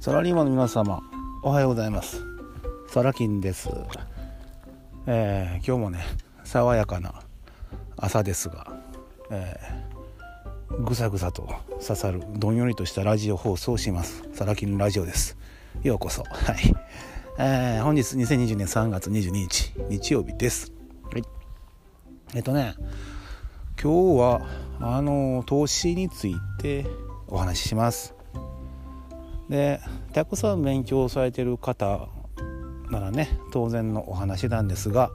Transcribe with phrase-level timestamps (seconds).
[0.00, 1.02] サラリーマンの皆様
[1.42, 2.24] おはようございます。
[2.88, 3.68] サラキンです、
[5.06, 6.02] えー、今日もね
[6.42, 7.20] 爽やかな
[7.98, 8.80] 朝ですが、
[9.30, 11.50] えー、ぐさぐさと
[11.82, 14.26] 刺さるどんよりとしたラジオ放送をします。
[14.32, 15.36] サラキンラジオです。
[15.82, 16.22] ようこそ。
[16.22, 16.74] はい、
[17.38, 20.72] えー、本日2020年3月22日日曜日です。
[21.12, 21.24] はい。
[22.34, 22.74] えっとね
[23.78, 24.40] 今日は
[24.80, 26.86] あの投資について
[27.28, 28.14] お話しします
[29.50, 29.80] で
[30.12, 32.08] たくさん勉強されてる方
[32.88, 35.10] ならね当然のお話なんですが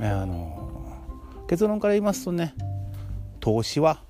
[0.00, 0.62] あの
[1.48, 2.54] 結論から言いますとね
[3.40, 4.00] 投資は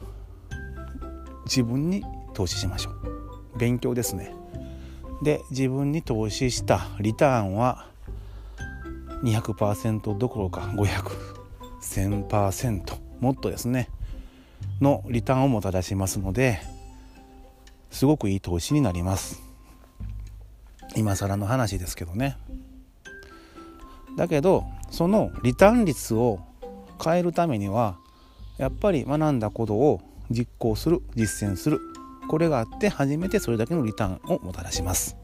[1.47, 3.59] 自分に投資しましょう。
[3.59, 4.35] 勉強ですね。
[5.23, 7.87] で自分に投資したリターンは
[9.23, 10.61] 200%どころか
[11.81, 13.89] 5001000%もっとですね
[14.83, 16.61] のリターンをもたらしますので
[17.91, 19.46] すごくいい投資になります。
[20.97, 22.37] 今更の話ですけどね。
[24.17, 26.41] だけどそのリターン率を
[27.03, 27.99] 変えるためには
[28.57, 31.81] やっぱり学んだことを実行する実践する
[32.29, 35.17] これがあって初めてそれだけのリターンをもたらします、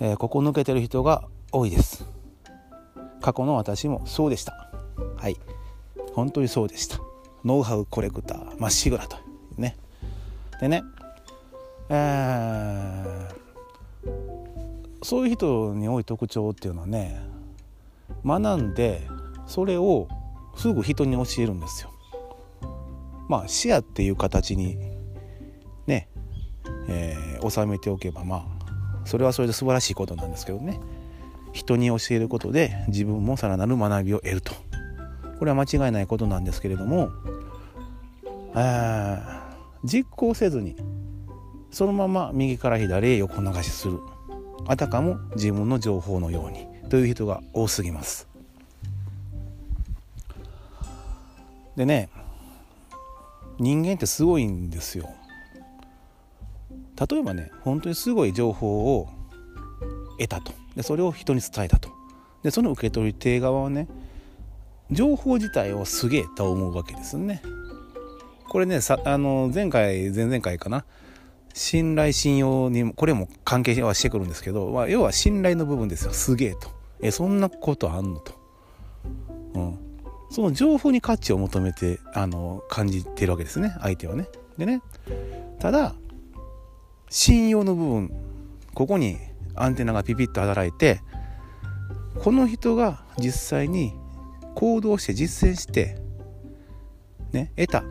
[0.00, 2.06] えー、ここ抜けてる人が多いです。
[3.20, 4.70] 過去の私もそうでした。
[5.16, 5.36] はい。
[6.12, 6.98] 本当にそうでした。
[7.44, 9.16] ノウハウコレクターまっしぐらと
[9.56, 9.76] ね。
[10.60, 10.84] でね
[11.88, 13.23] えー
[15.04, 17.20] そういう人に多い特徴っていうのはね
[18.24, 19.06] 学んで
[19.46, 20.08] それを
[20.56, 21.90] すぐ人に教えるんですよ。
[23.28, 24.78] まあ視野っていう形に
[25.86, 26.08] ね、
[26.88, 30.80] えー、収めておけばまあそれはそれで素晴らしいことなんですけどね。
[31.52, 34.54] 人に教えることで自分もさらなる学びを得ると。
[35.38, 37.10] これは間違いないことなんですけれども
[39.84, 40.76] 実行せずに
[41.70, 43.98] そのまま右から左へ横流しする。
[44.66, 48.28] あたかも自分の情報のようにという人が多すぎます。
[51.76, 52.08] でね
[53.58, 55.08] 人間ってすごいんですよ。
[57.10, 59.08] 例えばね本当にすごい情報を
[60.18, 60.52] 得たと。
[60.76, 61.90] でそれを人に伝えたと。
[62.42, 63.88] でその受け取り手側はね
[64.90, 67.42] 情報自体をすげえと思うわけですね。
[68.48, 70.84] これねさあの前回前々回かな。
[71.54, 76.12] 信頼信用にもこれも関係はしてくるんですけど、まあ、要は信頼の部分ですよ。
[76.12, 76.68] すげえと。
[77.00, 78.32] えそんなことあんのと、
[79.54, 79.78] うん、
[80.30, 83.74] その情報に価値を求めてあの感じてるわけですね。
[83.80, 84.26] 相手はね。
[84.58, 84.82] でね。
[85.60, 85.94] ただ
[87.08, 88.12] 信用の部分
[88.74, 89.16] ここに
[89.54, 91.00] アンテナがピピッと働いて
[92.18, 93.94] この人が実際に
[94.56, 95.96] 行動して実践して
[97.32, 97.84] ね得た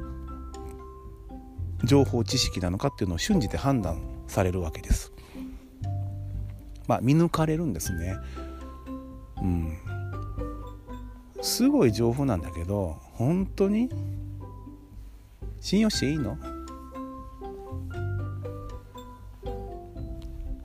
[1.83, 5.11] 情報知識なのかっていうのを瞬時で判断されるわけです。
[6.87, 8.15] まあ見抜かれるんですね。
[9.41, 9.77] うん。
[11.41, 13.89] すごい情報なんだけど本当に？
[15.59, 16.37] 信用していいの？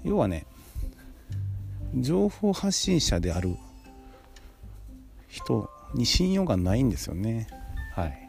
[0.05, 0.47] 要はね
[1.95, 3.57] 情報発信者である
[5.29, 7.47] 人に信用がないんですよね
[7.95, 8.28] はい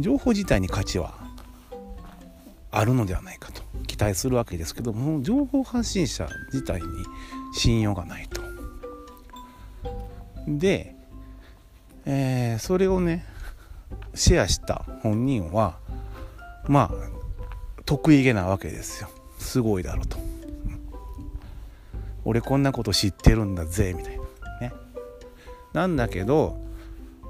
[0.00, 1.14] 情報自体に価値は
[2.70, 6.88] あるのではないかと期待するわけですけども情報発信者自体に
[7.52, 8.42] 信用がないと。
[10.46, 10.94] で、
[12.06, 13.24] えー、それをね
[14.14, 15.78] シェアした本人は
[16.66, 16.94] まあ
[17.84, 20.18] 得意げなわけですよすごいだろうと。
[22.24, 24.72] 俺こんなこと知ってるんだぜみたいなね。
[25.72, 26.60] なんだけど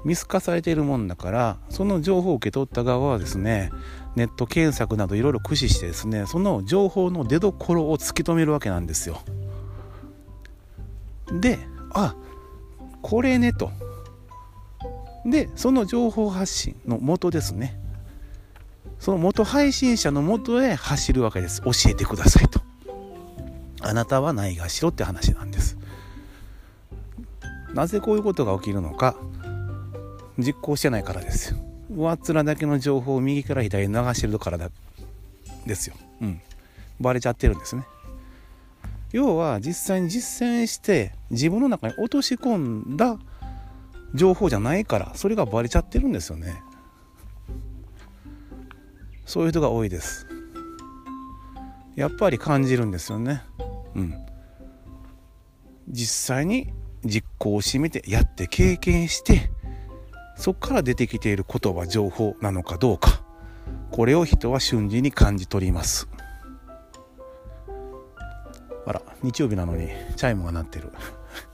[0.05, 3.71] 見透かされているもんだからその情報を受け取った側はですね
[4.15, 9.21] ネット検索などいろいろ駆使してですねその情報の出どころを突き止めるわけなんですよ。
[11.31, 11.59] で
[11.93, 12.15] あ
[13.01, 13.71] これねと。
[15.25, 17.79] でその情報発信の元ですね。
[18.99, 21.61] その元配信者の元へ走るわけです。
[21.61, 22.61] 教えてくださいと。
[23.81, 25.77] あなたはないがしろって話なんです。
[27.73, 29.15] なぜこういうことが起きるのか。
[30.39, 31.59] 実行してないからですよ。
[31.91, 34.69] 上っ面だけの情報を右から左に流してるからだ
[35.65, 35.95] ですよ。
[36.21, 36.41] うん。
[36.99, 37.83] バレちゃってるんですね。
[39.11, 43.17] 要は実際に実践して自分の中に落とし込んだ
[44.13, 46.61] 情報じゃないからそれがバレちゃってるんですよね。
[49.25, 50.27] そういう人が多いです。
[51.95, 53.41] やっぱり感じるんですよね。
[53.95, 54.13] うん。
[55.89, 56.71] 実際に
[57.03, 59.49] 実行をしめてやって経験して
[60.39, 63.21] そこから出てきている言葉情報なのかどうか。
[63.91, 66.07] これを人は瞬時に感じ取ります。
[68.85, 70.93] あら日曜日なのにチャイムが鳴ってる。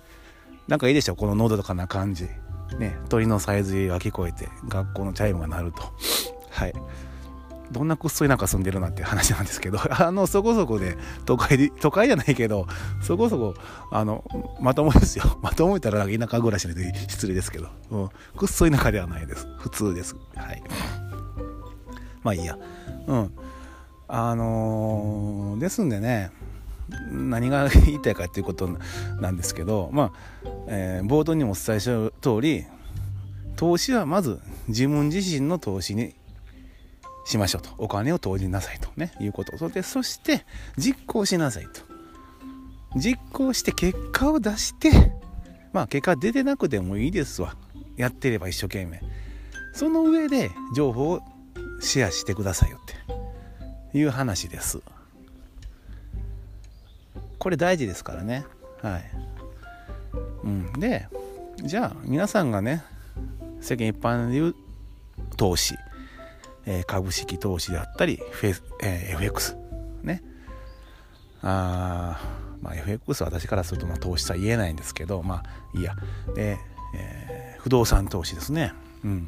[0.69, 2.29] なんかいいでしょこののどかな感じ。
[2.77, 5.81] ね鳥のさえずりが聞こえて学校のチャイムが鳴ると。
[6.51, 6.73] はい。
[7.71, 12.67] どんなくっそ田舎住んでるなっていう話なんですけど あのそこそこで都会で都会じゃないけど
[13.01, 13.55] そこそこ
[13.91, 14.23] あの
[14.59, 15.37] まともですよ。
[15.41, 19.47] まともいったら田舎暮らしで失礼ですけど、うん、くっそ田舎ではないです。
[19.57, 20.15] 普通です。
[20.35, 20.63] はい。
[22.23, 22.57] まあいいや。
[23.07, 23.31] うん。
[24.07, 26.31] あのー、ですんでね
[27.11, 28.69] 何が言いたいかっていうこと
[29.19, 30.11] なんですけどまあ、
[30.67, 32.65] えー、冒頭にもお伝えした通り
[33.55, 36.15] 投資はまず自分自身の投資に
[37.25, 37.69] しましょうと。
[37.77, 39.11] お金を投じなさいとね。
[39.19, 39.57] いうこと。
[39.57, 40.45] そでそして
[40.77, 41.81] 実行しなさいと。
[42.95, 44.91] 実行して結果を出して
[45.73, 47.55] まあ結果出てなくてもいいですわ。
[47.97, 49.01] やってれば一生懸命。
[49.73, 51.21] その上で情報を
[51.81, 52.85] シェアしてくださいよっ
[53.91, 53.97] て。
[53.97, 54.81] いう話です。
[57.39, 58.45] これ大事ですからね。
[58.81, 59.03] はい、
[60.43, 61.07] うん、で
[61.63, 62.83] じゃあ皆さんがね
[63.61, 64.55] 世間一般で言う
[65.37, 65.75] 投資
[66.65, 69.55] え、株式投資であったり、フェえ、FX
[70.03, 70.23] ね。
[71.41, 72.19] あ
[72.61, 75.95] まあ FX は私からするとまあ投資とは言えないんですけどまあいいや。
[76.33, 76.57] で、
[76.95, 78.73] えー、不動産投資ですね。
[79.03, 79.27] うん。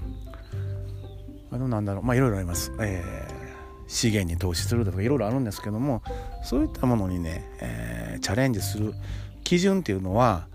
[1.51, 2.03] あのなんだろう。
[2.03, 6.01] まあいろいろあります、えー、資源に投資するとかいろいろあるんですけども
[6.43, 8.93] そういったものにね、えー、チャレンジする
[9.43, 10.47] 基準っていうのは、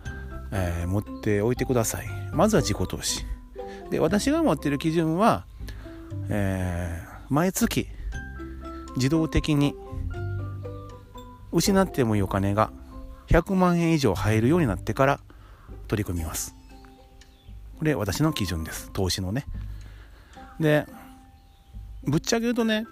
[0.50, 2.06] えー、持っておいてください。
[2.32, 3.24] まずは自己投資。
[3.90, 5.46] で私が持っている基準は
[6.28, 7.88] えー、毎月
[8.96, 9.74] 自動的に
[11.52, 12.70] 失ってもいいお金が
[13.28, 15.20] 100万円以上入るようになってから
[15.88, 16.54] 取り組みます。
[17.78, 18.90] これ私の基準です。
[18.92, 19.44] 投資のね。
[20.60, 20.86] で、
[22.04, 22.86] ぶっちゃけ言うとね、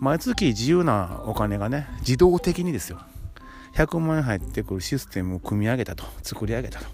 [0.00, 3.00] 毎月自由なお金がね、自動的にですよ。
[3.74, 6.86] 100万円入ってくるシステムを組み上げたと、作り上げたと。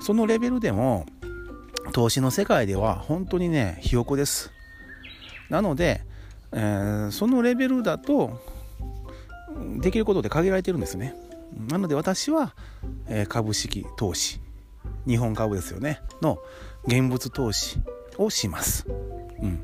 [0.00, 1.06] そのレベルでも、
[1.92, 4.52] 投資の世界では本当にね、ひよこです。
[5.48, 6.02] なので、
[6.52, 8.40] えー、そのレベルだと
[9.80, 11.14] できることで限られてるんですね。
[11.68, 12.54] なので私は、
[13.06, 14.40] えー、株式投資
[15.06, 16.38] 日本株ですよねの
[16.86, 17.78] 現物投資
[18.18, 18.86] をします。
[19.40, 19.60] うん。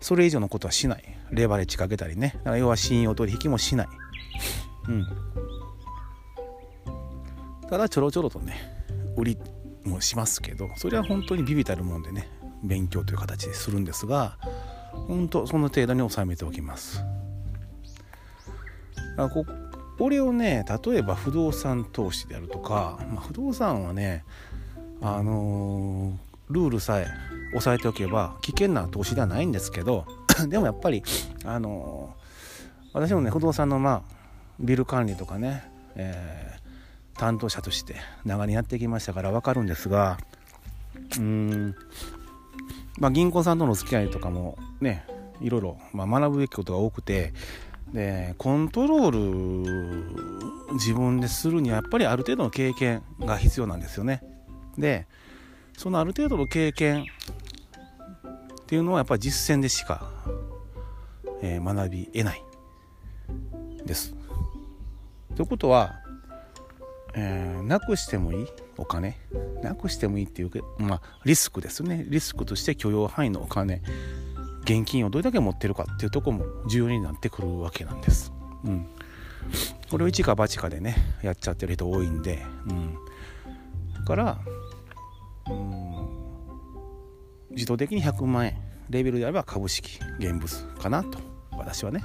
[0.00, 1.04] それ以上のことはしない。
[1.30, 2.40] レバレッジかけたりね。
[2.44, 3.88] 要は信用取引もしない。
[4.88, 5.06] うん。
[7.68, 8.56] ただちょろちょろとね
[9.16, 9.38] 売り
[9.84, 12.28] もしますけどそれは本当にビビたるもんでね
[12.62, 14.36] 勉強という形でするんですが
[14.92, 17.04] 本当その程度に収めておきます。
[19.16, 19.44] あこ
[19.98, 24.24] これをね例えば不動産投資であるとか、まあ、不動産はね
[25.02, 27.06] あのー、ルールさえ
[27.54, 30.06] 押さえておけば危険な投資ではないんですけど
[30.48, 31.02] でもやっぱり
[31.44, 34.02] あのー、私もね不動産のまあ
[34.58, 36.59] ビル管理とかね、えー、
[37.20, 40.16] 担当者として長年やってきましたから分かるんですが
[41.18, 41.74] うん
[42.98, 45.06] まあ、銀行さんとの付き合いとかもね
[45.40, 47.34] いろいろ、まあ、学ぶべきことが多くて
[47.92, 49.10] でコントロー
[50.68, 54.22] ル自分でするにはやっぱりある程度の経験が必要なんですよね。
[54.78, 55.06] で
[55.76, 57.04] そのある程度の経験
[58.62, 60.10] っていうのはやっぱり実践でしか、
[61.42, 62.42] えー、学び得ない
[63.84, 64.14] です。
[65.34, 66.00] ということは、
[67.14, 69.18] えー、なくしてもいいお金。
[69.62, 72.04] なくしてもいいっていうまあリスクですね。
[72.08, 73.82] リスクとして許容範囲のお金。
[74.62, 78.32] 現金をどれだけ持ってるかっていうとこも重要になってくるわけなんです。
[78.64, 78.86] うん、
[79.90, 82.94] これを一か八かでねやっちゃってる人多いんで、うん、
[83.94, 84.38] だから、
[85.48, 86.06] うん、
[87.50, 88.70] 自動的に100万円。
[88.90, 91.18] レベルであれば株式現物かなと。
[91.52, 92.02] 私はね。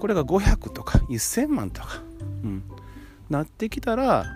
[0.00, 2.02] これが500とか1000万とか、
[2.42, 2.64] うん、
[3.30, 4.26] なってきたら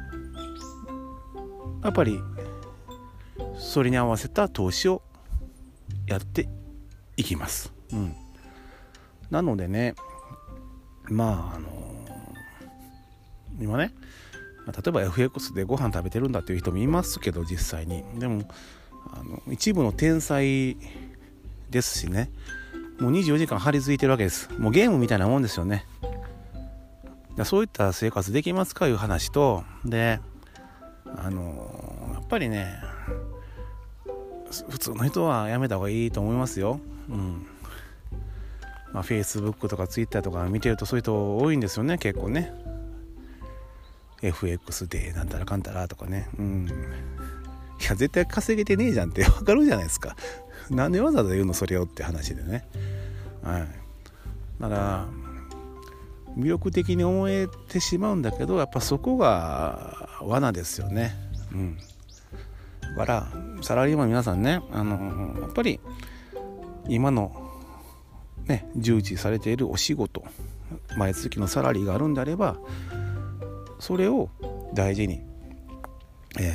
[1.82, 2.20] やっぱり
[3.58, 5.02] それに合わせた投資を
[6.06, 6.48] やって
[7.16, 7.72] いきます。
[7.92, 8.14] うん、
[9.30, 9.94] なのでね
[11.08, 13.92] まああのー、今ね
[14.66, 18.04] 例えば FX でご飯食べてるんだっていう人もいますけど実際に。
[18.18, 18.42] でも
[19.10, 20.76] あの一部の天才
[21.70, 22.30] ですしね
[23.00, 24.50] もう24時間張り付いてるわけです。
[24.58, 25.86] もうゲームみたいなもんですよね。
[27.44, 30.20] そういった生活できますかいう話とで
[31.16, 32.80] あのやっぱりね
[34.68, 36.80] 普通の人はやめた方がいいと思いますよ。
[37.08, 37.46] うん。
[38.92, 42.52] まあ、Facebook とか Twitter とか見てるとそういう人多いんですよね結構ね。
[44.22, 46.28] FX でなんたらかんたらとかね。
[46.38, 46.68] うん。
[47.80, 50.16] いや絶対稼げてねえじゃんって わかるじゃないですか。
[50.70, 52.66] なんでわざわざ言うのそれをって話でね。
[53.42, 53.68] はい。
[54.60, 55.06] だから
[56.38, 61.14] 魅力的に思えてしまうんだけどやっぱそこが罠ですよね。
[61.52, 61.78] うん。
[62.96, 63.28] だから
[63.62, 65.80] サラリーマン皆さんねあのやっぱり
[66.88, 67.32] 今の
[68.46, 70.24] ね従事されているお仕事
[70.96, 72.56] 毎月のサラリーがあるんであれば
[73.78, 74.30] それを
[74.74, 75.20] 大事に、
[76.40, 76.52] え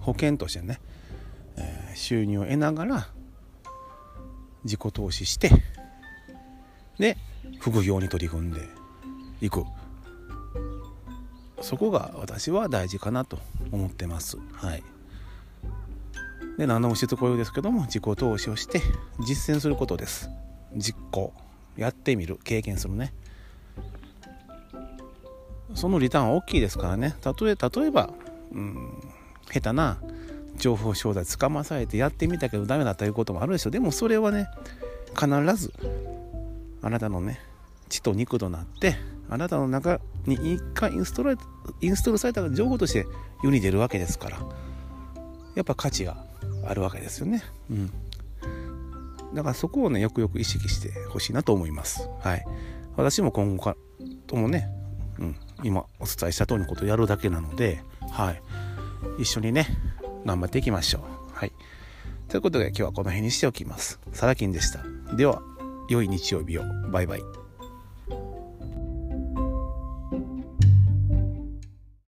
[0.00, 0.80] ー、保険としてね、
[1.56, 3.08] えー、収入を得ながら
[4.64, 5.50] 自己投資して
[6.98, 7.16] で
[7.60, 8.60] 副業に取り組んで
[9.42, 9.64] いく
[11.60, 13.38] そこが私は大事かなと
[13.70, 14.38] 思ってます。
[14.52, 14.82] はい。
[16.58, 18.80] で何度もしつこいですけども自己投資をして
[19.26, 20.30] 実践することです。
[20.76, 21.32] 実行。
[21.76, 22.38] やってみる。
[22.44, 23.12] 経験するね。
[25.74, 27.16] そのリターンは大きいですからね。
[27.24, 28.10] 例え例えば、
[28.52, 29.02] うん、
[29.50, 29.98] 下手な
[30.56, 33.72] 情報商材捕まされてやってみたけどダメだということもあるでしょう。
[33.72, 34.48] でもそれはね
[35.18, 35.72] 必ず
[36.82, 37.40] あなたのね
[37.88, 38.96] 血と肉となって
[39.32, 41.38] あなたの中に一回インストール
[41.80, 43.06] インストールされた情報として
[43.42, 44.38] 世に出るわけですから
[45.54, 46.24] やっぱ価値が
[46.66, 47.42] あるわけですよね。
[47.70, 47.90] うん。
[49.34, 52.08] だからそこをね、よくよく意識してほしいなと思います。
[52.20, 52.44] はい。
[52.96, 53.76] 私も今後か
[54.26, 54.68] ともね、
[55.18, 58.42] うん、今お伝えした通りのことをやるだけなので、はい。
[59.18, 59.66] 一緒にね、
[60.24, 61.02] 頑張っていきましょう。
[61.34, 61.52] はい。
[62.28, 64.00] ということで今日はこの辺にしておきます。
[64.12, 64.84] サラキンでした。
[65.16, 65.42] では、
[65.88, 66.62] 良い日曜日を。
[66.90, 67.41] バイバイ。